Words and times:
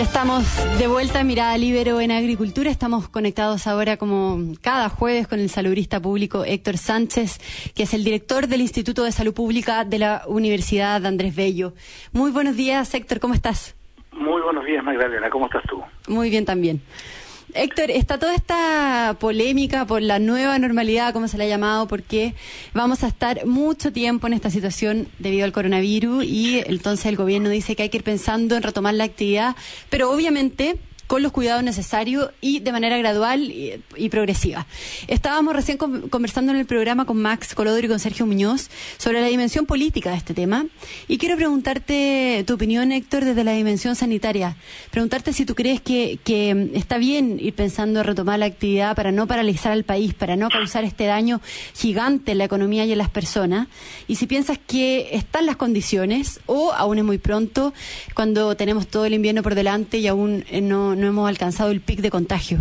Ya 0.00 0.04
estamos 0.04 0.78
de 0.78 0.86
vuelta 0.86 1.20
en 1.20 1.26
Mirada 1.26 1.58
Libero 1.58 2.00
en 2.00 2.10
Agricultura. 2.10 2.70
Estamos 2.70 3.10
conectados 3.10 3.66
ahora 3.66 3.98
como 3.98 4.54
cada 4.62 4.88
jueves 4.88 5.28
con 5.28 5.40
el 5.40 5.50
salubrista 5.50 6.00
público 6.00 6.42
Héctor 6.42 6.78
Sánchez, 6.78 7.72
que 7.74 7.82
es 7.82 7.92
el 7.92 8.02
director 8.02 8.46
del 8.46 8.62
Instituto 8.62 9.04
de 9.04 9.12
Salud 9.12 9.34
Pública 9.34 9.84
de 9.84 9.98
la 9.98 10.22
Universidad 10.26 11.04
Andrés 11.04 11.36
Bello. 11.36 11.74
Muy 12.12 12.30
buenos 12.30 12.56
días, 12.56 12.94
Héctor, 12.94 13.20
¿cómo 13.20 13.34
estás? 13.34 13.76
Muy 14.12 14.40
buenos 14.40 14.64
días, 14.64 14.82
Magdalena, 14.82 15.28
¿cómo 15.28 15.44
estás 15.44 15.64
tú? 15.68 15.82
Muy 16.08 16.30
bien 16.30 16.46
también. 16.46 16.80
Héctor, 17.54 17.90
está 17.90 18.18
toda 18.18 18.34
esta 18.34 19.16
polémica 19.18 19.86
por 19.86 20.02
la 20.02 20.18
nueva 20.18 20.58
normalidad, 20.58 21.12
como 21.12 21.28
se 21.28 21.38
le 21.38 21.44
ha 21.44 21.48
llamado, 21.48 21.88
porque 21.88 22.34
vamos 22.74 23.02
a 23.02 23.08
estar 23.08 23.46
mucho 23.46 23.92
tiempo 23.92 24.26
en 24.26 24.34
esta 24.34 24.50
situación 24.50 25.08
debido 25.18 25.44
al 25.44 25.52
coronavirus 25.52 26.24
y 26.24 26.62
entonces 26.66 27.06
el 27.06 27.16
gobierno 27.16 27.48
dice 27.48 27.76
que 27.76 27.84
hay 27.84 27.88
que 27.88 27.98
ir 27.98 28.04
pensando 28.04 28.56
en 28.56 28.62
retomar 28.62 28.94
la 28.94 29.04
actividad, 29.04 29.56
pero 29.88 30.10
obviamente 30.10 30.76
con 31.10 31.24
los 31.24 31.32
cuidados 31.32 31.64
necesarios 31.64 32.30
y 32.40 32.60
de 32.60 32.70
manera 32.70 32.96
gradual 32.96 33.42
y, 33.42 34.08
progresiva. 34.10 34.68
Estábamos 35.08 35.56
recién 35.56 35.76
conversando 35.76 36.52
en 36.52 36.58
el 36.58 36.66
programa 36.66 37.04
con 37.04 37.20
Max 37.20 37.52
Colodro 37.56 37.84
y 37.84 37.88
con 37.88 37.98
Sergio 37.98 38.26
Muñoz 38.26 38.70
sobre 38.96 39.20
la 39.20 39.26
dimensión 39.26 39.66
política 39.66 40.12
de 40.12 40.18
este 40.18 40.34
tema 40.34 40.66
y 41.08 41.18
quiero 41.18 41.34
preguntarte 41.34 42.44
tu 42.46 42.54
opinión, 42.54 42.92
Héctor, 42.92 43.24
desde 43.24 43.42
la 43.42 43.54
dimensión 43.54 43.96
sanitaria. 43.96 44.56
Preguntarte 44.92 45.32
si 45.32 45.44
tú 45.44 45.56
crees 45.56 45.80
que, 45.80 46.20
que 46.22 46.70
está 46.74 46.96
bien 46.98 47.40
ir 47.40 47.54
pensando 47.54 47.98
en 47.98 48.06
retomar 48.06 48.38
la 48.38 48.46
actividad 48.46 48.94
para 48.94 49.10
no 49.10 49.26
paralizar 49.26 49.72
al 49.72 49.82
país, 49.82 50.14
para 50.14 50.36
no 50.36 50.48
causar 50.48 50.84
este 50.84 51.06
daño 51.06 51.40
gigante 51.74 52.30
en 52.30 52.38
la 52.38 52.44
economía 52.44 52.84
y 52.84 52.92
en 52.92 52.98
las 52.98 53.10
personas 53.10 53.66
y 54.06 54.14
si 54.14 54.28
piensas 54.28 54.60
que 54.64 55.08
están 55.10 55.44
las 55.44 55.56
condiciones 55.56 56.38
o 56.46 56.72
aún 56.72 56.98
es 56.98 57.04
muy 57.04 57.18
pronto 57.18 57.74
cuando 58.14 58.54
tenemos 58.54 58.86
todo 58.86 59.06
el 59.06 59.14
invierno 59.14 59.42
por 59.42 59.56
delante 59.56 59.98
y 59.98 60.06
aún 60.06 60.44
eh, 60.50 60.60
no 60.60 60.99
no 61.00 61.08
hemos 61.08 61.28
alcanzado 61.28 61.70
el 61.70 61.80
pic 61.80 62.00
de 62.00 62.10
contagio? 62.10 62.58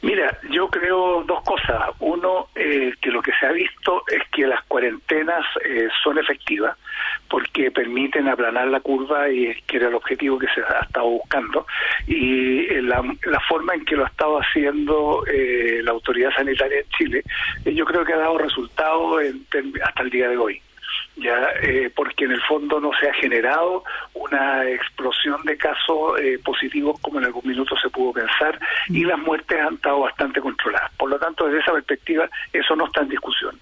Mira, 0.00 0.38
yo 0.50 0.68
creo 0.68 1.24
dos 1.24 1.42
cosas. 1.42 1.90
Uno, 1.98 2.48
eh, 2.54 2.94
que 3.00 3.10
lo 3.10 3.20
que 3.20 3.32
se 3.38 3.46
ha 3.46 3.52
visto 3.52 4.04
es 4.06 4.22
que 4.30 4.46
las 4.46 4.62
cuarentenas 4.64 5.44
eh, 5.64 5.88
son 6.04 6.18
efectivas 6.18 6.76
porque 7.28 7.70
permiten 7.72 8.28
aplanar 8.28 8.68
la 8.68 8.80
curva 8.80 9.28
y 9.28 9.54
que 9.66 9.76
era 9.76 9.88
el 9.88 9.94
objetivo 9.94 10.38
que 10.38 10.46
se 10.54 10.60
ha 10.60 10.84
estado 10.84 11.08
buscando. 11.08 11.66
Y 12.06 12.60
eh, 12.66 12.82
la, 12.82 13.02
forma 13.48 13.74
en 13.74 13.84
que 13.84 13.96
lo 13.96 14.04
ha 14.04 14.08
estado 14.08 14.38
haciendo 14.38 15.24
la 15.26 15.90
autoridad 15.90 16.30
sanitaria 16.32 16.78
en 16.78 16.88
Chile, 16.90 17.24
yo 17.64 17.84
creo 17.84 18.04
que 18.04 18.12
ha 18.12 18.18
dado 18.18 18.38
resultados 18.38 19.22
hasta 19.84 20.02
el 20.02 20.10
día 20.10 20.28
de 20.28 20.36
hoy 20.36 20.62
ya 21.18 21.50
eh, 21.62 21.90
porque 21.94 22.24
en 22.24 22.32
el 22.32 22.40
fondo 22.42 22.80
no 22.80 22.90
se 22.98 23.08
ha 23.08 23.14
generado 23.14 23.84
una 24.14 24.68
explosión 24.68 25.42
de 25.44 25.56
casos 25.56 26.20
eh, 26.20 26.38
positivos 26.44 26.98
como 27.00 27.18
en 27.18 27.26
algún 27.26 27.46
minuto 27.46 27.76
se 27.76 27.90
pudo 27.90 28.12
pensar 28.12 28.58
y 28.88 29.04
las 29.04 29.18
muertes 29.18 29.58
han 29.60 29.74
estado 29.74 30.00
bastante 30.00 30.40
controladas. 30.40 30.90
Por 30.96 31.10
lo 31.10 31.18
tanto, 31.18 31.46
desde 31.46 31.60
esa 31.60 31.72
perspectiva, 31.72 32.28
eso 32.52 32.76
no 32.76 32.86
está 32.86 33.02
en 33.02 33.08
discusión. 33.08 33.58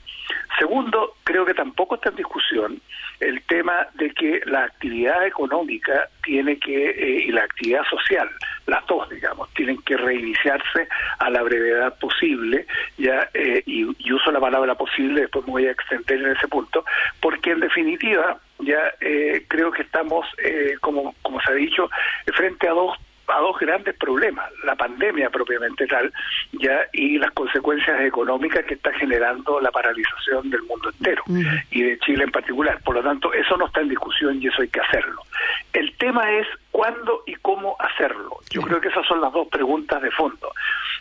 Segundo, 0.59 1.15
creo 1.25 1.45
que 1.45 1.55
tampoco 1.55 1.97
está 1.97 2.11
en 2.11 2.17
discusión 2.17 2.81
el 3.21 3.43
tema 3.43 3.87
de 3.95 4.11
que 4.11 4.41
la 4.47 4.65
actividad 4.65 5.27
económica 5.27 6.09
tiene 6.23 6.59
que, 6.59 6.91
eh, 6.91 7.25
y 7.27 7.33
la 7.33 7.45
actividad 7.45 7.83
social, 7.85 8.29
las 8.67 8.85
dos, 8.87 9.09
digamos, 9.11 9.49
tienen 9.55 9.81
que 9.83 9.97
reiniciarse 9.97 10.89
a 11.19 11.31
la 11.31 11.43
brevedad 11.43 11.99
posible, 11.99 12.67
ya 12.99 13.29
eh, 13.35 13.63
y, 13.67 13.85
uso 14.13 14.33
la 14.33 14.41
palabra 14.41 14.75
posible, 14.75 15.23
después 15.23 15.45
me 15.47 15.53
voy 15.53 15.67
a 15.67 15.73
extender 15.73 16.21
en 16.21 16.33
ese 16.33 16.49
punto, 16.49 16.85
porque 17.21 17.53
en 17.53 17.61
definitiva, 17.61 18.39
ya 18.59 18.95
eh, 19.01 19.45
creo 19.49 19.71
que 19.71 19.83
estamos, 19.83 20.27
como, 20.81 21.15
como 21.23 21.41
se 21.41 21.53
ha 21.53 21.55
dicho, 21.55 21.91
frente 22.35 22.69
a 22.69 22.73
dos 22.73 22.97
a 23.29 23.41
dos 23.41 23.59
grandes 23.59 23.97
problemas, 23.97 24.51
la 24.65 24.77
pandemia 24.77 25.31
propiamente 25.31 25.87
tal, 25.87 26.13
ya 26.53 26.87
y 26.93 27.19
las 27.19 27.31
consecuencias 27.33 28.01
económicas 28.03 28.65
que 28.65 28.75
está 28.75 28.93
generando 28.95 29.61
la 29.61 29.71
paralización 29.71 30.51
del 30.51 30.63
mundo 30.63 30.91
entero 30.91 31.23
y 31.71 31.83
de 31.83 31.99
Chile 31.99 32.25
en 32.25 32.31
particular. 32.31 32.81
Por 32.85 32.97
lo 32.97 33.03
tanto, 33.03 33.33
eso 33.33 33.57
no 33.57 33.67
está 33.67 33.81
en 33.81 33.89
discusión 33.89 34.41
y 34.41 34.49
eso 34.49 34.63
hay 34.63 34.69
que 34.69 34.81
hacerlo. 34.81 35.23
El 35.73 35.95
tema 35.97 36.31
es 36.33 36.47
cuándo 36.71 37.23
y 37.27 37.35
cómo 37.37 37.77
hacerlo. 37.79 38.39
Yo 38.51 38.63
creo 38.63 38.81
que 38.81 38.89
esas 38.89 39.07
son 39.07 39.21
las 39.21 39.33
dos 39.33 39.49
preguntas 39.49 40.01
de 40.03 40.11
fondo. 40.11 40.53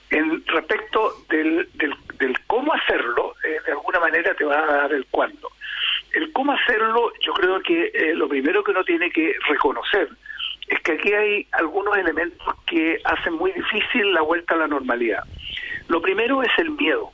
En 0.09 0.45
respecto 0.45 1.13
del, 1.29 1.69
del, 1.73 2.37
cómo 2.47 2.73
hacerlo, 2.73 3.35
eh, 3.43 3.57
de 3.65 3.71
alguna 3.71 3.99
manera 3.99 4.33
te 4.33 4.45
va 4.45 4.59
a 4.59 4.65
dar 4.65 4.93
el 4.93 5.05
cuándo. 5.07 5.49
El 6.13 6.31
cómo 6.31 6.53
hacerlo, 6.53 7.11
yo 7.21 7.33
creo 7.33 7.59
que 7.61 7.91
eh, 7.93 8.13
lo 8.15 8.27
primero 8.27 8.63
que 8.63 8.71
uno 8.71 8.83
tiene 8.83 9.11
que 9.11 9.35
reconocer 9.49 10.09
que 10.85 10.93
aquí 10.93 11.11
hay 11.11 11.47
algunos 11.51 11.97
elementos 11.97 12.55
que 12.67 13.01
hacen 13.03 13.33
muy 13.33 13.51
difícil 13.51 14.13
la 14.13 14.21
vuelta 14.21 14.53
a 14.53 14.57
la 14.57 14.67
normalidad. 14.67 15.23
Lo 15.87 15.99
primero 15.99 16.43
es 16.43 16.51
el 16.59 16.69
miedo, 16.71 17.11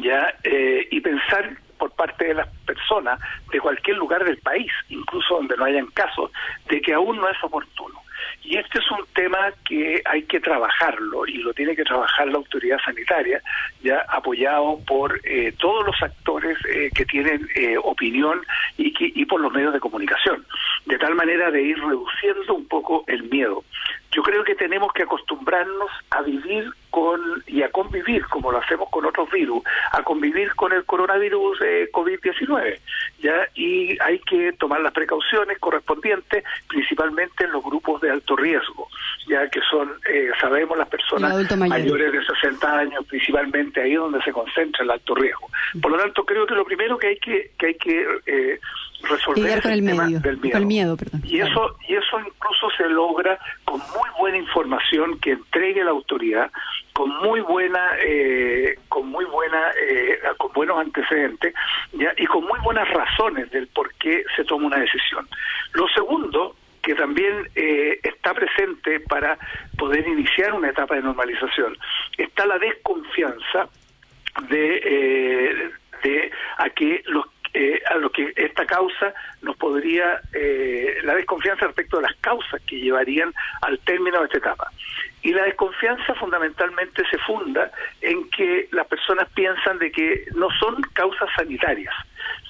ya 0.00 0.32
eh, 0.44 0.86
y 0.90 1.00
pensar 1.00 1.58
por 1.76 1.90
parte 1.90 2.26
de 2.26 2.34
las 2.34 2.48
personas 2.64 3.18
de 3.50 3.60
cualquier 3.60 3.96
lugar 3.96 4.24
del 4.24 4.38
país, 4.38 4.70
incluso 4.88 5.34
donde 5.34 5.56
no 5.56 5.64
hayan 5.64 5.86
casos, 5.88 6.30
de 6.68 6.80
que 6.80 6.94
aún 6.94 7.16
no 7.16 7.28
es 7.28 7.36
oportuno. 7.42 8.00
Y 8.44 8.58
este 8.58 8.78
es 8.78 8.90
un 8.90 9.06
tema 9.14 9.52
que 9.66 10.02
hay 10.04 10.22
que 10.24 10.38
trabajarlo 10.38 11.26
y 11.26 11.38
lo 11.38 11.54
tiene 11.54 11.74
que 11.74 11.82
trabajar 11.82 12.28
la 12.28 12.36
autoridad 12.36 12.78
sanitaria, 12.84 13.42
ya 13.82 14.04
apoyado 14.08 14.78
por 14.86 15.18
eh, 15.24 15.54
todos 15.58 15.86
los 15.86 16.02
actores 16.02 16.58
eh, 16.68 16.90
que 16.94 17.06
tienen 17.06 17.48
eh, 17.56 17.76
opinión 17.82 18.42
y, 18.76 18.92
que, 18.92 19.10
y 19.14 19.24
por 19.24 19.40
los 19.40 19.50
medios 19.50 19.72
de 19.72 19.80
comunicación, 19.80 20.44
de 20.84 20.98
tal 20.98 21.14
manera 21.14 21.50
de 21.50 21.62
ir 21.62 21.78
reduciendo 21.78 22.54
un 22.54 22.68
poco 22.68 23.04
el 23.06 23.22
miedo. 23.24 23.64
Yo 24.12 24.22
creo 24.22 24.44
que 24.44 24.54
tenemos 24.54 24.92
que 24.92 25.04
acostumbrarnos 25.04 25.90
a 26.10 26.20
vivir 26.20 26.70
con 26.94 27.42
y 27.48 27.60
a 27.62 27.70
convivir, 27.70 28.24
como 28.26 28.52
lo 28.52 28.58
hacemos 28.58 28.88
con 28.88 29.04
otros 29.04 29.28
virus, 29.32 29.64
a 29.90 30.04
convivir 30.04 30.54
con 30.54 30.72
el 30.72 30.84
coronavirus 30.84 31.60
eh, 31.60 31.88
COVID-19, 31.92 32.78
ya 33.20 33.48
y 33.56 33.98
hay 34.00 34.20
que 34.20 34.52
tomar 34.52 34.80
las 34.80 34.92
precauciones 34.92 35.58
correspondientes, 35.58 36.44
principalmente 36.68 37.46
en 37.46 37.50
los 37.50 37.64
grupos 37.64 38.00
de 38.00 38.12
alto 38.12 38.36
riesgo, 38.36 38.86
ya 39.26 39.50
que 39.50 39.58
son, 39.68 39.90
eh, 40.08 40.30
sabemos, 40.40 40.78
las 40.78 40.86
personas 40.86 41.34
mayores 41.56 42.12
de 42.12 42.24
60 42.24 42.78
años, 42.78 43.04
principalmente 43.06 43.80
ahí 43.80 43.94
donde 43.94 44.22
se 44.22 44.32
concentra 44.32 44.84
el 44.84 44.90
alto 44.92 45.16
riesgo. 45.16 45.50
Por 45.82 45.90
lo 45.90 45.98
tanto, 45.98 46.24
creo 46.24 46.46
que 46.46 46.54
lo 46.54 46.64
primero 46.64 46.96
que 46.96 47.08
hay 47.08 47.18
que 47.18 47.50
que 47.58 47.66
hay 47.66 47.74
que 47.74 48.06
eh, 48.26 48.60
resolver 49.08 49.62
con 49.62 49.72
el, 49.72 49.84
del 50.22 50.38
miedo. 50.38 50.60
miedo 50.60 50.96
Y 51.24 51.40
eso 51.40 51.76
y 51.88 51.94
eso 51.94 52.20
incluso 52.20 52.70
se 52.76 52.88
logra 52.88 53.38
con 53.64 53.80
muy 53.80 54.08
buena 54.18 54.38
información 54.38 55.18
que 55.18 55.32
entregue 55.32 55.84
la 55.84 55.90
autoridad, 55.90 56.50
con 56.94 57.10
muy 57.10 57.40
buena 57.40 57.90
eh, 58.00 58.78
con 58.88 59.08
muy 59.08 59.24
buena 59.24 59.72
eh, 59.72 60.18
con 60.38 60.52
buenos 60.52 60.78
antecedentes 60.78 61.52
¿ya? 61.92 62.14
y 62.16 62.24
con 62.26 62.44
muy 62.44 62.58
buenas 62.60 62.88
razones 62.88 63.50
del 63.50 63.66
por 63.66 63.92
qué 63.94 64.24
se 64.36 64.44
toma 64.44 64.68
una 64.68 64.78
decisión. 64.78 65.28
Lo 65.72 65.88
segundo 65.88 66.56
que 66.82 66.94
también 66.94 67.50
eh, 67.56 67.98
está 68.02 68.32
presente 68.32 69.00
para 69.00 69.36
poder 69.76 70.06
iniciar 70.06 70.52
una 70.52 70.70
etapa 70.70 70.94
de 70.94 71.02
normalización 71.02 71.76
está 72.16 72.46
la 72.46 72.58
desconfianza 72.58 73.68
de, 74.48 75.72
de 76.02 76.30
a 76.58 76.70
que 76.70 77.02
los 77.06 77.26
eh, 77.56 77.80
a 77.88 77.94
lo 77.94 78.10
que 78.10 78.32
esta 78.34 78.66
causa 78.66 79.14
nos 79.42 79.56
podría, 79.56 80.20
eh, 80.32 80.98
la 81.04 81.14
desconfianza 81.14 81.66
respecto 81.66 81.98
a 81.98 82.02
las 82.02 82.16
causas 82.16 82.60
que 82.62 82.80
llevarían 82.80 83.32
al 83.62 83.78
término 83.78 84.18
de 84.18 84.24
esta 84.24 84.38
etapa. 84.38 84.72
Y 85.22 85.32
la 85.32 85.44
desconfianza 85.44 86.14
fundamentalmente 86.16 87.04
se 87.08 87.16
funda 87.18 87.70
en 88.00 88.28
que 88.30 88.68
las 88.72 88.88
personas 88.88 89.28
piensan 89.34 89.78
de 89.78 89.92
que 89.92 90.24
no 90.34 90.48
son 90.58 90.82
causas 90.94 91.28
sanitarias, 91.36 91.94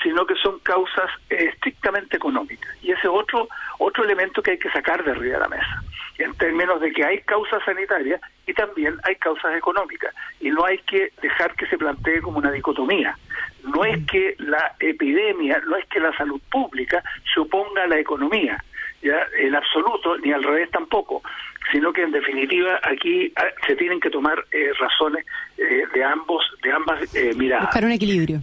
sino 0.03 0.27
que 0.27 0.37
son 0.37 0.59
causas 0.61 1.11
eh, 1.29 1.51
estrictamente 1.53 2.17
económicas. 2.17 2.75
Y 2.83 2.93
ese 2.93 3.03
es 3.03 3.12
otro, 3.12 3.49
otro 3.79 4.05
elemento 4.05 4.43
que 4.43 4.53
hay 4.53 4.59
que 4.59 4.71
sacar 4.71 5.05
de 5.05 5.11
arriba 5.11 5.35
de 5.35 5.41
la 5.41 5.49
mesa, 5.49 5.83
en 6.17 6.35
términos 6.37 6.81
de 6.81 6.91
que 6.93 7.05
hay 7.05 7.21
causas 7.21 7.62
sanitarias 7.67 8.23
y 8.47 8.55
también 8.55 8.97
hay 9.03 9.17
causas 9.17 9.55
económicas. 9.55 10.15
Y 10.41 10.49
no 10.49 10.65
hay 10.65 10.79
que 10.79 11.12
dejar 11.21 11.55
que 11.56 11.67
se 11.67 11.77
plantee 11.77 12.23
como 12.23 12.39
una 12.39 12.51
dicotomía 12.51 13.15
no 13.65 13.85
es 13.85 14.05
que 14.07 14.35
la 14.39 14.75
epidemia, 14.81 15.61
no 15.67 15.77
es 15.77 15.87
que 15.87 16.01
la 16.01 16.17
salud 16.17 16.41
pública 16.51 17.03
se 17.33 17.41
oponga 17.41 17.85
a 17.85 17.87
la 17.87 17.99
economía, 17.99 18.63
ya 19.03 19.27
en 19.39 19.55
absoluto, 19.55 20.17
ni 20.19 20.33
al 20.33 20.43
revés 20.43 20.71
tampoco, 20.71 21.23
sino 21.73 21.93
que 21.93 22.03
en 22.03 22.13
definitiva 22.13 22.81
aquí 22.83 23.33
ah, 23.37 23.45
se 23.67 23.77
tienen 23.77 24.01
que 24.01 24.11
tomar 24.11 24.45
eh, 24.53 24.73
razones 24.79 25.25
eh, 25.59 25.83
de 25.93 26.05
ambos, 26.05 26.45
de 26.63 26.73
ambas 26.73 27.15
eh, 27.15 27.33
miradas. 27.37 27.67
Buscar 27.67 27.85
un 27.85 27.93
equilibrio. 27.93 28.41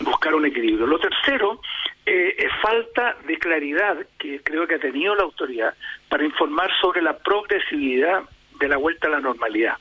Buscar 0.00 0.34
un 0.34 0.46
equilibrio. 0.46 0.86
Lo 0.86 0.98
tercero 0.98 1.60
eh, 2.06 2.48
falta 2.60 3.16
de 3.26 3.38
claridad 3.38 3.96
que 4.18 4.40
creo 4.42 4.66
que 4.66 4.74
ha 4.74 4.78
tenido 4.78 5.14
la 5.14 5.22
autoridad 5.22 5.74
para 6.08 6.24
informar 6.24 6.70
sobre 6.80 7.00
la 7.00 7.16
progresividad 7.16 8.22
de 8.60 8.68
la 8.68 8.76
vuelta 8.76 9.08
a 9.08 9.10
la 9.10 9.20
normalidad. 9.20 9.76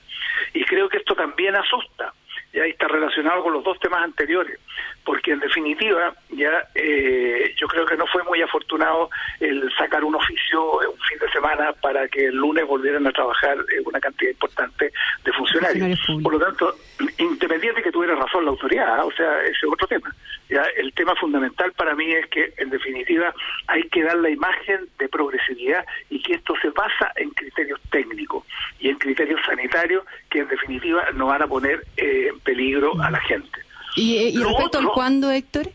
Y 0.54 0.64
creo 0.64 0.88
que 0.88 0.98
esto 0.98 1.16
también 1.16 1.56
asusta, 1.56 2.14
ya 2.54 2.66
está 2.66 2.88
relacionado 2.88 3.44
con 3.44 3.54
los 3.54 3.64
dos 3.64 3.80
temas 3.80 4.04
anteriores, 4.04 4.60
porque 5.04 5.32
en 5.32 5.40
definitiva 5.40 6.14
ya 6.30 6.52
eh, 6.76 7.54
yo 7.58 7.68
creo 7.68 7.86
que 7.86 7.98
no 7.98 8.06
fue 8.08 8.24
muy 8.24 8.42
afortunado 8.42 9.10
el 9.40 9.70
sacar 9.76 10.04
un 10.04 10.16
oficio 10.16 10.80
un 10.80 11.00
fin 11.10 11.18
de 11.20 11.32
semana 11.32 11.74
para 11.82 12.08
que 12.08 12.28
el 12.28 12.36
lunes 12.36 12.66
volvieran 12.68 13.08
a 13.08 13.12
trabajar 13.12 13.58
eh, 13.58 13.82
una 13.86 14.00
cantidad 14.00 14.32
importante 14.32 14.92
de 15.24 15.34
funcionarios. 15.34 16.00
Por 16.22 16.34
lo 16.34 16.40
tanto, 16.40 16.76
independiente 17.18 17.80
de 17.80 17.84
que 17.84 17.92
tuviera 17.92 18.16
razón 18.16 18.46
la 18.46 18.52
autoridad, 18.52 19.00
¿ah? 19.00 19.06
o 19.06 19.12
sea, 19.12 19.42
ese 19.42 19.52
es 19.52 19.72
otro 19.72 19.88
tema. 19.88 20.14
Ya 20.54 20.62
el 20.78 20.94
tema 20.94 21.16
fundamental 21.16 21.72
para 21.74 21.96
mí 21.96 22.12
es 22.12 22.28
que 22.28 22.54
en 22.58 22.70
definitiva 22.70 23.34
hay 23.66 23.82
que 23.90 24.04
dar 24.04 24.18
la 24.18 24.30
imagen 24.30 24.88
de 25.00 25.10
progresividad 25.10 25.84
y 26.12 26.22
que 26.22 26.34
esto 26.34 26.54
se 26.62 26.70
basa 26.70 27.12
en 27.16 27.32
criterios 27.32 27.82
técnicos 27.90 28.46
y 28.80 28.90
en 28.90 29.00
criterios 29.00 29.42
sanitarios 29.44 30.06
que 30.30 30.40
en 30.40 30.48
definitiva 30.48 31.06
no 31.16 31.26
van 31.26 31.42
a 31.42 31.48
poner 31.48 31.84
eh, 31.98 32.28
en 32.30 32.40
peligro 32.42 32.94
a 33.02 33.10
la 33.10 33.20
gente. 33.22 33.62
¿Y, 33.96 34.38
respecto 34.38 34.78
al 34.78 34.90
cuándo, 34.90 35.32
Héctor? 35.32 35.70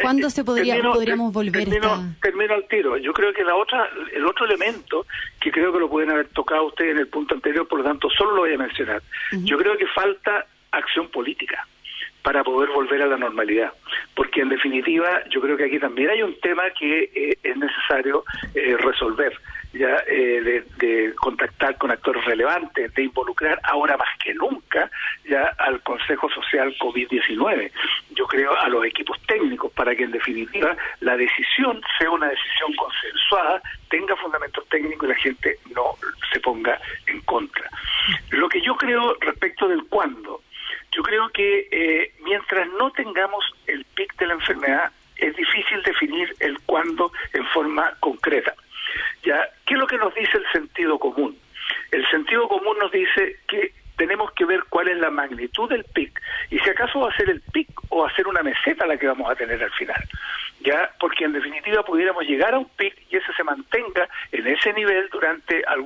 ¿Cuándo 0.00 0.30
se 0.30 0.42
podría, 0.42 0.80
podríamos 0.80 1.30
volver 1.30 1.64
termino, 1.64 1.94
esta... 1.94 2.20
termino 2.22 2.54
al 2.54 2.66
tiro. 2.68 2.96
Yo 2.96 3.12
creo 3.12 3.34
que 3.34 3.44
la 3.44 3.56
otra, 3.56 3.90
el 4.14 4.24
otro 4.24 4.46
elemento, 4.46 5.06
que 5.38 5.52
creo 5.52 5.70
que 5.70 5.78
lo 5.78 5.90
pueden 5.90 6.10
haber 6.10 6.28
tocado 6.28 6.68
ustedes 6.68 6.92
en 6.92 6.98
el 6.98 7.08
punto 7.08 7.34
anterior, 7.34 7.68
por 7.68 7.80
lo 7.80 7.84
tanto 7.84 8.08
solo 8.08 8.36
lo 8.36 8.40
voy 8.42 8.54
a 8.54 8.58
mencionar. 8.58 9.02
Yo 9.32 9.58
creo 9.58 9.76
que 9.76 9.86
falta 9.88 10.46
acción 10.70 11.10
política 11.10 11.66
para 12.22 12.44
poder 12.44 12.70
volver 12.70 13.02
a 13.02 13.06
la 13.06 13.16
normalidad. 13.16 13.72
Porque 14.14 14.40
en 14.40 14.48
definitiva 14.48 15.22
yo 15.30 15.40
creo 15.40 15.56
que 15.56 15.64
aquí 15.64 15.78
también 15.78 16.10
hay 16.10 16.22
un 16.22 16.38
tema 16.40 16.62
que 16.78 17.10
eh, 17.14 17.38
es 17.42 17.56
necesario 17.56 18.24
eh, 18.54 18.76
resolver, 18.78 19.36
ya 19.72 20.02
eh, 20.06 20.64
de, 20.78 21.14
contactar 21.16 21.76
con 21.78 21.90
actores 21.90 22.24
relevantes, 22.24 22.92
de 22.94 23.02
involucrar 23.02 23.58
ahora 23.64 23.96
más 23.96 24.08
que 24.22 24.34
nunca 24.34 24.90
ya 25.28 25.52
al 25.58 25.80
Consejo 25.82 26.28
Social 26.30 26.74
COVID-19. 26.78 27.70
Yo 28.10 28.26
creo 28.26 28.56
a 28.58 28.68
los 28.68 28.84
equipos 28.84 29.20
técnicos 29.26 29.72
para 29.72 29.94
que 29.94 30.04
en 30.04 30.12
definitiva 30.12 30.76
la 31.00 31.16
decisión 31.16 31.80
sea 31.98 32.10
una 32.10 32.28
decisión 32.28 32.72
consensuada, 32.74 33.62
tenga 33.88 34.14
fundamentos 34.16 34.66
técnicos 34.68 35.08
y 35.08 35.12
la 35.12 35.18
gente 35.18 35.58
no 35.74 35.96
se 36.32 36.40
ponga 36.40 36.78
en 37.06 37.20
contra. 37.22 37.68
Lo 38.30 38.48
que 38.48 38.60
yo 38.60 38.76
creo 38.76 39.16
respecto 39.20 39.68
del 39.68 39.84
cuándo, 39.84 40.42
yo 40.92 41.02
creo 41.02 41.28
que 41.30 41.68
eh, 41.70 42.12
mientras 42.22 42.68
no 42.78 42.90
tengamos 42.92 43.44
el 43.66 43.84
pic 43.94 44.14
de 44.16 44.26
la 44.26 44.34
enfermedad, 44.34 44.92
es 45.16 45.34
difícil 45.36 45.82
definir 45.82 46.34
el 46.40 46.58
cuándo 46.60 47.12
en 47.32 47.44
forma 47.46 47.94
concreta. 48.00 48.54
¿Ya? 49.24 49.48
¿Qué 49.64 49.74
es 49.74 49.80
lo 49.80 49.86
que 49.86 49.96
nos 49.96 50.14
dice 50.14 50.36
el 50.36 50.46
sentido 50.52 50.98
común? 50.98 51.38
El 51.90 52.06
sentido 52.10 52.48
común 52.48 52.76
nos 52.78 52.92
dice 52.92 53.36
que 53.48 53.72
tenemos 53.96 54.32
que 54.32 54.44
ver 54.44 54.64
cuál 54.68 54.88
es 54.88 54.98
la 54.98 55.10
magnitud 55.10 55.68
del 55.68 55.84
pic 55.84 56.20
y 56.50 56.58
si 56.58 56.68
acaso 56.68 57.00
va 57.00 57.10
a 57.10 57.16
ser 57.16 57.30
el 57.30 57.40
pic 57.40 57.68
o 57.88 58.02
va 58.02 58.08
a 58.08 58.14
ser 58.14 58.26
una 58.26 58.42
meseta 58.42 58.86
la 58.86 58.96
que 58.96 59.06
vamos 59.06 59.30
a 59.30 59.36
tener 59.36 59.62
al 59.62 59.70
final. 59.72 60.02
Ya, 60.60 60.90
porque 60.98 61.24
en 61.24 61.32
definitiva 61.32 61.84
pudiéramos 61.84 62.24
llegar 62.24 62.54
a 62.54 62.58
un 62.58 62.68
pic 62.70 62.94
y 63.10 63.16
ese 63.16 63.32
se 63.32 63.44
mantenga 63.44 64.08
en 64.32 64.46
ese 64.46 64.72
nivel 64.72 65.08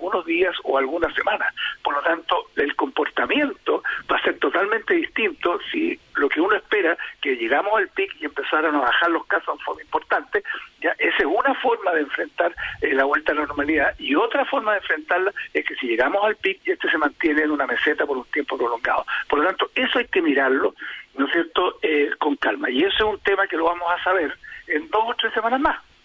algunos 0.07 0.27
días 0.27 0.55
o 0.65 0.79
algunas 0.79 1.13
semanas. 1.15 1.53
Por 1.83 1.95
lo 1.95 2.03
tanto, 2.03 2.49
el 2.57 2.75
comportamiento 2.77 3.83
va 4.11 4.17
a 4.17 4.23
ser 4.23 4.39
totalmente 4.39 4.95
distinto 4.95 5.59
si 5.71 5.99
lo 6.17 6.29
que 6.29 6.41
uno 6.41 6.55
espera 6.57 6.97
que 7.21 7.37
llegamos 7.37 7.73
al 7.77 7.89
pic 7.89 8.15
y 8.21 8.27
empezaran 8.27 8.75
a 8.75 8.81
bajar 8.81 9.11
los 9.11 9.27
casos 9.27 9.55
en 9.59 9.65
forma 9.65 9.83
importante, 9.83 10.43
ya 10.81 10.91
esa 10.99 11.17
es 11.19 11.27
una 11.27 11.55
forma 11.55 11.93
de 11.93 12.03
enfrentar 12.03 12.55
eh, 12.81 12.95
la 12.95 13.05
vuelta 13.05 13.33
a 13.33 13.35
la 13.35 13.47
normalidad 13.47 13.95
y 13.99 14.15
otra 14.15 14.45
forma 14.45 14.73
de 14.73 14.79
enfrentarla 14.79 15.33
es 15.53 15.65
que 15.65 15.75
si 15.75 15.87
llegamos 15.89 16.25
al 16.25 16.37
pic 16.37 16.61
y 16.65 16.71
este 16.71 16.89
se 16.91 16.99
mantiene 16.99 17.43
en 17.43 17.51
una 17.51 17.67
meseta 17.67 18.07
por 18.07 18.17
un 18.17 18.27
tiempo 18.27 18.57
prolongado. 18.57 19.05
Por 19.29 19.41
lo 19.41 19.47
tanto, 19.47 19.71
eso 19.75 19.99
hay 19.99 20.07
que 20.07 20.23
mirarlo, 20.23 20.75
¿no 21.17 21.27
es 21.27 21.33
cierto?, 21.33 21.79
eh, 21.83 22.11
con 22.19 22.37
calma. 22.37 22.71
Y 22.71 22.85
eso 22.85 22.97
es 22.97 23.15
un 23.15 23.21
tema 23.21 23.47
que 23.47 23.57
lo 23.57 23.65
vamos 23.65 23.89
a 23.91 24.03
saber 24.05 24.37
en 24.69 24.89
dos 24.89 25.03
o 25.05 25.15
tres 25.15 25.33
semanas 25.35 25.61
más. 25.61 25.96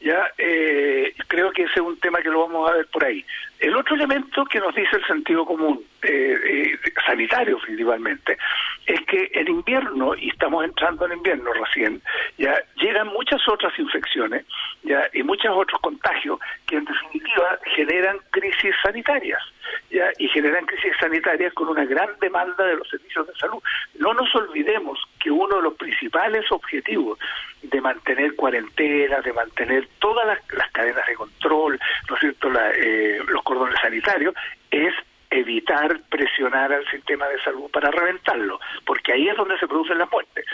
Ya 0.00 0.30
eh, 0.38 1.14
creo 1.26 1.50
que 1.50 1.62
ese 1.62 1.74
es 1.74 1.80
un 1.80 1.98
tema 1.98 2.22
que 2.22 2.28
lo 2.28 2.46
vamos 2.46 2.70
a 2.70 2.74
ver 2.74 2.86
por 2.86 3.04
ahí. 3.04 3.24
El 3.58 3.76
otro 3.76 3.96
elemento 3.96 4.44
que 4.44 4.60
nos 4.60 4.74
dice 4.74 4.96
el 4.96 5.04
sentido 5.06 5.44
común 5.44 5.82
eh, 6.02 6.36
eh, 6.44 6.78
sanitario 7.06 7.58
principalmente 7.58 8.38
es 8.86 9.00
que 9.02 9.30
en 9.34 9.48
invierno 9.48 10.14
y 10.14 10.28
estamos 10.28 10.64
entrando 10.64 11.06
en 11.06 11.12
invierno 11.12 11.52
recién 11.52 12.00
ya 12.36 12.54
llegan 12.76 13.08
muchas 13.08 13.40
otras 13.48 13.76
infecciones 13.78 14.44
ya 14.82 15.08
y 15.12 15.22
muchos 15.22 15.50
otros 15.54 15.80
contagios 15.80 16.38
que 16.66 16.76
en 16.76 16.84
definitiva 16.84 17.58
generan 17.74 18.18
crisis 18.30 18.74
sanitarias 18.82 19.42
ya 19.90 20.10
y 20.18 20.28
generan 20.28 20.66
crisis 20.66 20.92
sanitarias 21.00 21.52
con 21.54 21.68
una 21.68 21.84
gran 21.84 22.08
demanda 22.20 22.64
de 22.64 22.76
los 22.76 22.88
servicios 22.88 23.26
de 23.26 23.34
salud. 23.34 23.62
No 23.98 24.14
nos 24.14 24.34
olvidemos 24.34 24.98
que 25.20 25.30
uno 25.30 25.56
de 25.56 25.62
los 25.62 25.74
principales 25.74 26.50
objetivos 26.50 27.18
de 27.62 27.80
mantener 27.80 28.34
cuarentena, 28.36 29.20
de 29.20 29.32
mantener 29.32 29.88
todas 29.98 30.26
las, 30.26 30.70
cadenas 30.72 31.06
de 31.06 31.14
control, 31.14 31.78
¿no 32.08 32.14
es 32.14 32.20
cierto?, 32.20 32.50
eh, 32.74 33.20
los 33.28 33.42
cordones 33.42 33.78
sanitarios, 33.80 34.34
es 34.70 34.94
evitar 35.30 36.00
presionar 36.08 36.72
al 36.72 36.86
sistema 36.90 37.26
de 37.28 37.40
salud 37.42 37.70
para 37.70 37.90
reventarlo, 37.90 38.60
porque 38.86 39.12
ahí 39.12 39.28
es 39.28 39.36
donde 39.36 39.58
se 39.58 39.66
producen 39.66 39.98
las 39.98 40.10
muertes. 40.10 40.44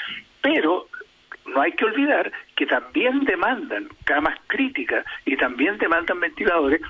Pero 0.41 0.88
no 1.47 1.61
hay 1.61 1.73
que 1.73 1.85
olvidar 1.85 2.32
que 2.56 2.67
también 2.67 3.25
demandan 3.25 3.88
camas 4.05 4.38
críticas 4.47 5.05
y 5.25 5.37
también 5.37 5.79
demandan 5.79 6.21
ventiladores 6.21 6.81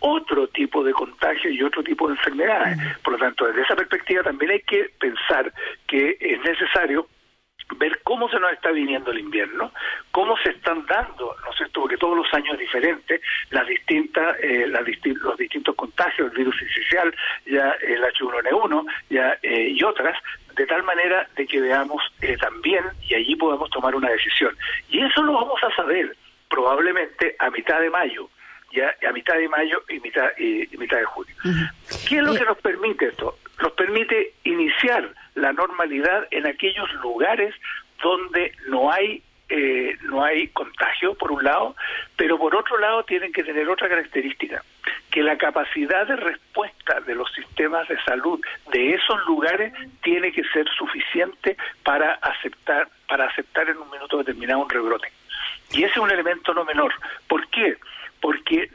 otro 0.00 0.48
tipo 0.48 0.82
de 0.82 0.92
contagio 0.92 1.50
y 1.50 1.62
otro 1.62 1.82
tipo 1.82 2.08
de 2.08 2.14
enfermedades. 2.14 2.76
Por 3.04 3.14
lo 3.14 3.18
tanto, 3.18 3.46
desde 3.46 3.62
esa 3.62 3.76
perspectiva 3.76 4.22
también 4.22 4.50
hay 4.50 4.60
que 4.60 4.90
pensar 4.98 5.52
que 5.86 6.16
es 6.20 6.42
necesario 6.42 7.06
ver 7.78 8.00
cómo 8.02 8.28
se 8.28 8.38
nos 8.38 8.52
está 8.52 8.70
viniendo 8.70 9.10
el 9.10 9.18
invierno, 9.18 9.72
cómo 10.10 10.36
se 10.38 10.50
están 10.50 10.84
dando, 10.86 11.34
¿no 11.44 11.50
es 11.50 11.56
cierto?, 11.56 11.80
porque 11.80 11.96
todos 11.96 12.16
los 12.16 12.34
años 12.34 12.58
diferentes, 12.58 13.20
las 13.50 13.66
distintas, 13.66 14.36
eh, 14.40 14.66
las 14.68 14.82
los 15.04 15.36
distintos 15.36 15.74
contagios, 15.74 16.30
el 16.30 16.38
virus 16.38 16.56
inicial, 16.62 17.14
ya 17.46 17.70
el 17.82 18.02
H1N1 18.02 18.86
ya, 19.10 19.38
eh, 19.42 19.68
y 19.70 19.82
otras, 19.82 20.16
de 20.56 20.66
tal 20.66 20.82
manera 20.82 21.26
de 21.36 21.46
que 21.46 21.60
veamos 21.60 22.02
eh, 22.20 22.36
también 22.36 22.84
y 23.08 23.14
allí 23.14 23.36
podamos 23.36 23.70
tomar 23.70 23.94
una 23.94 24.10
decisión. 24.10 24.56
Y 24.88 25.00
eso 25.04 25.22
lo 25.22 25.32
vamos 25.32 25.62
a 25.62 25.74
saber 25.74 26.16
probablemente 26.48 27.34
a 27.38 27.50
mitad 27.50 27.80
de 27.80 27.90
mayo, 27.90 28.28
ya 28.72 28.94
a 29.08 29.12
mitad 29.12 29.34
de 29.34 29.48
mayo 29.48 29.82
y 29.88 30.00
mitad, 30.00 30.30
y, 30.38 30.68
mitad 30.76 30.98
de 30.98 31.04
junio. 31.04 31.34
¿Qué 32.08 32.16
es 32.16 32.22
lo 32.22 32.34
que 32.34 32.44
nos 32.44 32.58
permite 32.58 33.06
esto? 33.06 33.38
Nos 33.60 33.72
permite 33.72 34.34
iniciar 34.44 35.14
la 35.34 35.52
normalidad 35.52 36.26
en 36.30 36.46
aquellos 36.46 36.92
lugares 36.94 37.54
donde 38.02 38.52
no 38.68 38.90
hay 38.90 39.22
eh, 39.54 39.98
no 40.04 40.24
hay 40.24 40.48
contagio 40.48 41.12
por 41.12 41.30
un 41.30 41.44
lado, 41.44 41.76
pero 42.16 42.38
por 42.38 42.56
otro 42.56 42.78
lado 42.78 43.04
tienen 43.04 43.34
que 43.34 43.44
tener 43.44 43.68
otra 43.68 43.86
característica, 43.86 44.64
que 45.10 45.22
la 45.22 45.36
capacidad 45.36 46.06
de 46.06 46.16
respuesta 46.16 47.00
de 47.00 47.14
los 47.14 47.30
sistemas 47.34 47.86
de 47.86 48.02
salud 48.02 48.40
de 48.72 48.94
esos 48.94 49.26
lugares 49.26 49.74
tiene 50.02 50.32
que 50.32 50.42
ser 50.44 50.66
suficiente 50.70 51.58
para 51.84 52.14
aceptar 52.14 52.88
para 53.06 53.26
aceptar 53.26 53.68
en 53.68 53.76
un 53.76 53.90
minuto 53.90 54.16
determinado 54.16 54.60
un 54.60 54.70
rebrote. 54.70 55.12
Y 55.72 55.84
ese 55.84 55.92
es 55.92 55.98
un 55.98 56.10
elemento 56.10 56.54
no 56.54 56.64
menor. 56.64 56.94
¿Por 57.28 57.46
qué? 57.48 57.76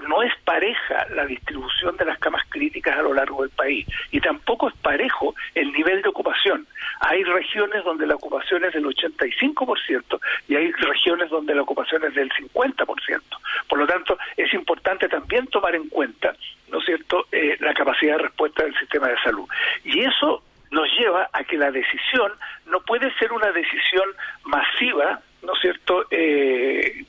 No 0.08 0.24
es 0.24 0.34
pareja 0.44 1.06
la 1.14 1.26
distribución 1.26 1.96
de 1.98 2.06
las 2.06 2.18
camas 2.20 2.44
críticas 2.50 2.98
a 2.98 3.02
lo 3.02 3.14
largo 3.14 3.42
del 3.42 3.52
país 3.52 3.88
y 4.12 4.20
tampoco 4.20 4.70
es 4.70 4.76
parejo 4.76 5.36
el 5.56 5.72
nivel 5.72 6.02
de 6.02 6.10
ocupación. 6.10 6.68
Hay 7.02 7.24
regiones 7.24 7.84
donde 7.84 8.08
la 8.08 8.16
ocupación 8.16 8.64
es 8.66 8.74
del 8.74 8.86
85% 8.86 10.20
y 10.48 10.56
hay 10.56 10.72
regiones 10.72 11.30
donde 11.30 11.56
la 11.56 11.62
ocupación 11.62 12.04
es 12.06 12.16
del 12.16 12.30
50%. 12.32 13.22
Por 13.68 13.80
lo 13.80 13.88
tanto, 13.88 14.18
es 14.36 14.54
importante 14.54 15.08
también 15.10 15.48
tomar 15.48 15.76
en 15.76 15.90
cuenta, 15.90 16.36
¿no 16.70 16.80
es 16.80 16.86
cierto?, 16.86 17.26
eh, 17.32 17.58
la 17.60 17.74
capacidad 17.74 18.18
de 18.18 18.24
respuesta 18.24 18.64
del 18.64 18.78
sistema 18.78 19.08
de 19.08 19.18
salud. 19.20 19.48
Y 19.84 20.02
eso 20.02 20.44
nos 20.72 20.90
lleva 20.98 21.30
a 21.32 21.44
que 21.44 21.58
la 21.58 21.72
decisión 21.72 22.32
no 22.66 22.82
puede 22.82 23.14
ser 23.18 23.32
una 23.32 23.52
decisión 23.52 24.10
masiva, 24.44 25.22
¿no 25.44 25.54
es 25.54 25.60
cierto?, 25.62 26.06
eh, 26.12 27.06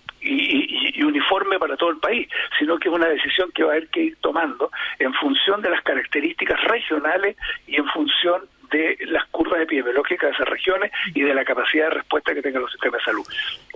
y, 0.95 1.03
uniforme 1.03 1.59
para 1.59 1.77
todo 1.77 1.91
el 1.91 1.99
país, 1.99 2.29
sino 2.59 2.79
que 2.79 2.89
es 2.89 2.95
una 2.95 3.09
decisión 3.09 3.51
que 3.53 3.65
va 3.65 3.71
a 3.71 3.77
haber 3.77 3.89
que 3.89 4.01
ir 4.01 4.17
tomando 4.21 4.71
en 4.99 5.13
función 5.15 5.63
de 5.63 5.71
las 5.71 5.83
características 5.83 6.63
regionales 6.65 7.37
y 7.67 7.77
en 7.77 7.87
función 7.89 8.43
de 8.71 8.99
las 9.07 9.25
curvas 9.29 9.63
epidemiológicas 9.63 10.31
de 10.31 10.35
esas 10.35 10.49
regiones 10.49 10.93
y 11.15 11.23
de 11.23 11.35
la 11.35 11.45
capacidad 11.45 11.85
de 11.85 11.95
respuesta 11.97 12.35
que 12.35 12.43
tengan 12.43 12.63
los 12.63 12.71
sistemas 12.71 13.01
de 13.01 13.05
salud. 13.05 13.27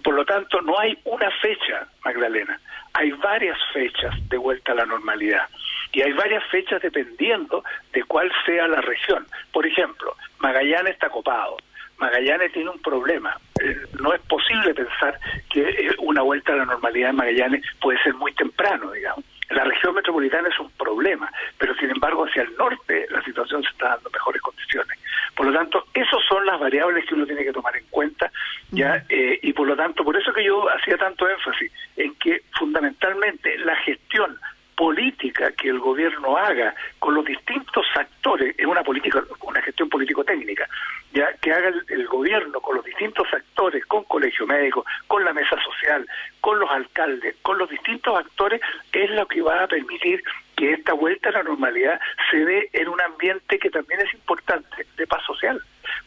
Por 0.04 0.14
lo 0.14 0.24
tanto, 0.24 0.60
no 0.60 0.78
hay 0.78 0.98
una 1.04 1.30
fecha, 1.30 1.86
Magdalena, 2.04 2.60
hay 2.92 3.12
varias 3.12 3.58
fechas 3.72 4.14
de 4.28 4.36
vuelta 4.36 4.72
a 4.72 4.76
la 4.76 4.86
normalidad. 4.86 5.48
Y 5.92 6.02
hay 6.02 6.12
varias 6.12 6.44
fechas 6.46 6.80
dependiendo 6.82 7.64
de 7.92 8.02
cuál 8.04 8.30
sea 8.46 8.66
la 8.66 8.80
región. 8.80 9.26
Por 9.52 9.66
ejemplo, 9.66 10.16
Magallanes 10.40 10.94
está 10.94 11.10
copado, 11.10 11.56
Magallanes 12.02 12.52
tiene 12.52 12.68
un 12.68 12.80
problema. 12.80 13.38
Eh, 13.62 13.76
no 14.00 14.12
es 14.12 14.20
posible 14.22 14.74
pensar 14.74 15.18
que 15.48 15.60
eh, 15.60 15.94
una 15.98 16.22
vuelta 16.22 16.52
a 16.52 16.56
la 16.56 16.64
normalidad 16.64 17.10
en 17.10 17.16
Magallanes 17.16 17.64
puede 17.80 18.02
ser 18.02 18.14
muy 18.14 18.32
temprano, 18.32 18.90
digamos. 18.90 19.24
La 19.50 19.62
región 19.62 19.94
metropolitana 19.94 20.48
es 20.48 20.58
un 20.58 20.70
problema, 20.70 21.30
pero 21.58 21.74
sin 21.76 21.90
embargo 21.90 22.24
hacia 22.24 22.42
el 22.42 22.56
norte 22.56 23.06
la 23.10 23.22
situación 23.22 23.62
se 23.62 23.68
está 23.68 23.90
dando 23.90 24.10
mejores 24.10 24.42
condiciones. 24.42 24.98
Por 25.36 25.46
lo 25.46 25.52
tanto, 25.52 25.84
esas 25.94 26.20
son 26.28 26.44
las 26.44 26.58
variables 26.58 27.06
que 27.06 27.14
uno 27.14 27.24
tiene 27.24 27.44
que 27.44 27.52
tomar 27.52 27.76
en 27.76 27.84
cuenta, 27.88 28.32
ya 28.70 29.04
eh, 29.08 29.38
y 29.40 29.52
por 29.52 29.68
lo 29.68 29.76
tanto, 29.76 30.02
por 30.02 30.16
eso 30.16 30.32
que 30.32 30.44
yo 30.44 30.68
hacía 30.70 30.96
tanto 30.96 31.28
énfasis 31.28 31.70
en 31.96 32.14
que 32.16 32.42
fundamentalmente 32.58 33.58
la 33.58 33.76
gestión 33.76 34.36
política 34.82 35.52
que 35.52 35.68
el 35.68 35.78
gobierno 35.78 36.36
haga 36.36 36.74
con 36.98 37.14
los 37.14 37.24
distintos 37.24 37.86
actores, 37.94 38.52
es 38.58 38.66
una 38.66 38.82
política, 38.82 39.22
una 39.42 39.62
gestión 39.62 39.88
político-técnica, 39.88 40.68
ya 41.12 41.32
que 41.34 41.52
haga 41.52 41.70
el, 41.88 42.06
gobierno 42.08 42.60
con 42.60 42.74
los 42.74 42.84
distintos 42.84 43.28
actores, 43.32 43.86
con 43.86 44.02
colegio 44.02 44.44
médico, 44.44 44.84
con 45.06 45.24
la 45.24 45.32
mesa 45.32 45.56
social, 45.62 46.04
con 46.40 46.58
los 46.58 46.68
alcaldes, 46.68 47.36
con 47.42 47.58
los 47.58 47.70
distintos 47.70 48.18
actores, 48.18 48.60
es 48.92 49.08
lo 49.10 49.24
que 49.28 49.40
va 49.40 49.62
a 49.62 49.68
permitir 49.68 50.20
que 50.56 50.72
esta 50.72 50.94
vuelta 50.94 51.28
a 51.28 51.32
la 51.32 51.44
normalidad 51.44 52.00
se 52.32 52.44
dé 52.44 52.68
en 52.72 52.88
un 52.88 53.00
ambiente 53.02 53.60
que 53.60 53.70
también 53.70 54.00
es 54.00 54.12
importante, 54.12 54.84
de 54.96 55.06
paz 55.06 55.22
social 55.24 55.62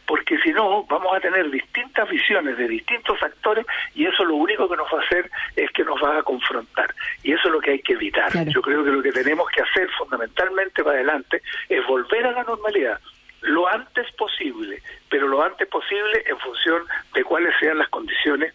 porque 0.06 0.38
si 0.38 0.52
no 0.52 0.84
vamos 0.84 1.14
a 1.14 1.20
tener 1.20 1.50
distintas 1.50 2.08
visiones 2.08 2.56
de 2.56 2.68
distintos 2.68 3.22
actores 3.22 3.66
y 3.94 4.06
eso 4.06 4.24
lo 4.24 4.36
único 4.36 4.68
que 4.68 4.76
nos 4.76 4.86
va 4.92 5.00
a 5.00 5.04
hacer 5.04 5.30
es 5.56 5.70
que 5.72 5.84
nos 5.84 6.02
va 6.02 6.18
a 6.18 6.22
confrontar 6.22 6.94
y 7.22 7.32
eso 7.32 7.48
es 7.48 7.52
lo 7.52 7.60
que 7.60 7.72
hay 7.72 7.80
que 7.80 7.94
evitar. 7.94 8.32
Yo 8.48 8.62
creo 8.62 8.84
que 8.84 8.90
lo 8.90 9.02
que 9.02 9.12
tenemos 9.12 9.48
que 9.50 9.62
hacer 9.62 9.88
fundamentalmente 9.98 10.82
para 10.82 10.96
adelante 10.96 11.42
es 11.68 11.86
volver 11.86 12.26
a 12.26 12.32
la 12.32 12.44
normalidad 12.44 13.00
lo 13.42 13.68
antes 13.68 14.10
posible, 14.12 14.82
pero 15.08 15.28
lo 15.28 15.42
antes 15.42 15.68
posible 15.68 16.24
en 16.26 16.38
función 16.38 16.82
de 17.14 17.22
cuáles 17.22 17.54
sean 17.60 17.78
las 17.78 17.88
condiciones 17.90 18.52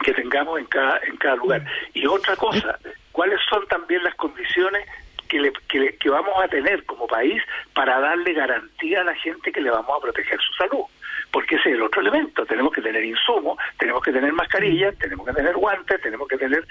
que 0.00 0.12
tengamos 0.12 0.58
en 0.58 0.66
cada 0.66 0.98
en 1.06 1.16
cada 1.16 1.36
lugar. 1.36 1.64
Y 1.94 2.06
otra 2.06 2.34
cosa, 2.36 2.78
cuáles 3.12 3.40
son 3.48 3.66
también 3.68 4.02
las 4.02 4.14
condiciones 4.16 4.86
que, 5.28 5.96
que, 5.98 6.10
vamos 6.10 6.34
a 6.42 6.48
tener 6.48 6.84
país 7.06 7.42
para 7.74 8.00
darle 8.00 8.32
garantía 8.32 9.00
a 9.00 9.04
la 9.04 9.14
gente 9.14 9.52
que 9.52 9.60
le 9.60 9.70
vamos 9.70 9.90
a 9.96 10.00
proteger 10.00 10.38
su 10.40 10.52
salud. 10.54 10.84
Porque 11.30 11.56
ese 11.56 11.70
es 11.70 11.74
el 11.74 11.82
otro 11.82 12.00
elemento. 12.00 12.46
Tenemos 12.46 12.72
que 12.72 12.80
tener 12.80 13.04
insumos, 13.04 13.58
tenemos 13.78 14.02
que 14.02 14.12
tener 14.12 14.32
mascarillas, 14.32 14.96
tenemos 14.98 15.26
que 15.26 15.32
tener 15.32 15.54
guantes, 15.54 16.00
tenemos 16.00 16.28
que 16.28 16.38
tener 16.38 16.64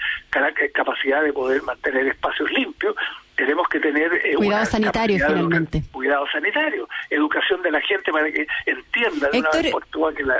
capacidad 0.72 1.22
de 1.22 1.32
poder 1.32 1.62
mantener 1.62 2.06
espacios 2.06 2.50
limpios 2.50 2.96
tenemos 3.36 3.68
que 3.68 3.78
tener 3.80 4.12
eh, 4.24 4.34
cuidado 4.34 4.64
sanitario 4.64 5.18
finalmente. 5.26 5.82
cuidado 5.92 6.24
sanitario 6.32 6.88
educación 7.10 7.62
de 7.62 7.70
la 7.70 7.80
gente 7.82 8.10
para 8.10 8.30
que 8.30 8.46
entienda 8.66 9.28
de 9.30 9.40
una 9.40 9.50
vez 9.50 9.70
por 9.70 9.86
todas 9.86 10.14
que 10.14 10.22
la, 10.24 10.36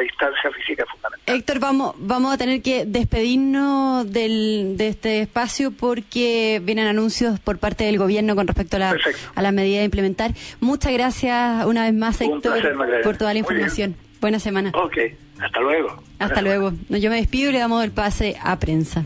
distancia 0.00 0.50
física 0.52 0.84
es 0.84 0.90
fundamental. 0.90 1.36
Héctor 1.36 1.58
vamos 1.58 1.94
vamos 1.98 2.34
a 2.34 2.38
tener 2.38 2.62
que 2.62 2.84
despedirnos 2.86 4.10
del, 4.10 4.76
de 4.76 4.88
este 4.88 5.20
espacio 5.20 5.70
porque 5.70 6.60
vienen 6.64 6.86
anuncios 6.86 7.38
por 7.40 7.58
parte 7.58 7.84
del 7.84 7.98
gobierno 7.98 8.34
con 8.34 8.46
respecto 8.46 8.76
a 8.76 8.78
la, 8.80 8.96
a 9.34 9.42
la 9.42 9.52
medida 9.52 9.80
de 9.80 9.84
implementar. 9.84 10.32
Muchas 10.60 10.92
gracias 10.92 11.66
una 11.66 11.84
vez 11.84 11.94
más 11.94 12.20
Héctor 12.20 13.02
por 13.02 13.16
toda 13.16 13.32
la 13.32 13.38
información. 13.38 13.96
Buena 14.20 14.38
semana. 14.38 14.70
Ok, 14.74 14.98
hasta 15.40 15.60
luego. 15.60 16.02
Hasta 16.18 16.42
luego. 16.42 16.72
yo 16.88 17.10
me 17.10 17.16
despido 17.16 17.50
y 17.50 17.52
le 17.54 17.58
damos 17.58 17.82
el 17.84 17.90
pase 17.90 18.36
a 18.42 18.58
prensa 18.58 19.04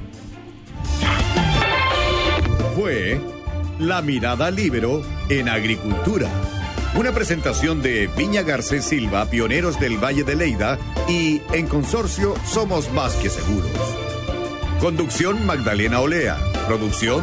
fue 2.75 3.21
La 3.78 4.02
Mirada 4.02 4.50
Libero 4.50 5.02
en 5.28 5.49
Agricultura. 5.49 6.28
Una 6.97 7.12
presentación 7.12 7.83
de 7.83 8.09
Viña 8.16 8.43
Garcés 8.43 8.85
Silva, 8.85 9.26
pioneros 9.26 9.78
del 9.81 10.02
Valle 10.02 10.25
de 10.25 10.37
Leida, 10.37 10.78
y 11.09 11.40
en 11.52 11.66
consorcio 11.66 12.35
Somos 12.47 12.90
Más 12.93 13.14
que 13.16 13.31
Seguros. 13.31 13.71
Conducción 14.81 15.47
Magdalena 15.47 16.00
Olea. 16.00 16.37
Producción 16.66 17.23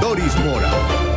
Doris 0.00 0.36
Mora. 0.44 1.09